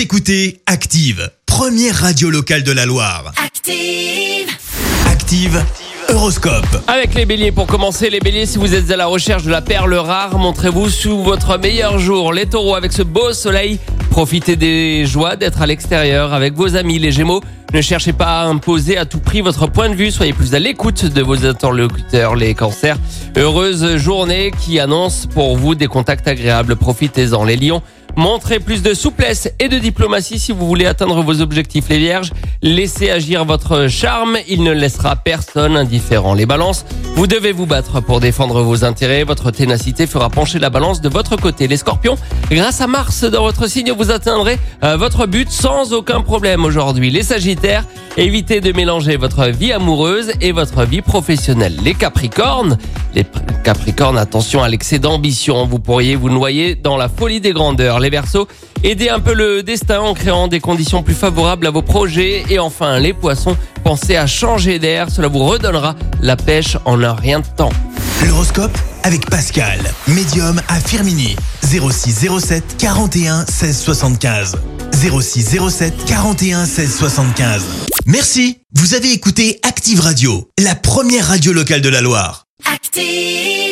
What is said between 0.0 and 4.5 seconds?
Vous écoutez Active, première radio locale de la Loire. Active.